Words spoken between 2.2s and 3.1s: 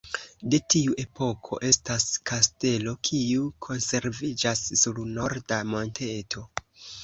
kastelo,